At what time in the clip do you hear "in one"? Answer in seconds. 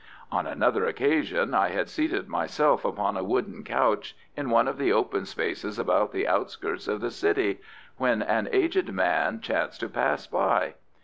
4.35-4.67